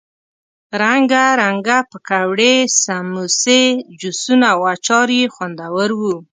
[0.81, 3.63] رنګه رنګه پکوړې، سموسې،
[3.99, 6.15] جوسونه او اچار یې خوندور وو.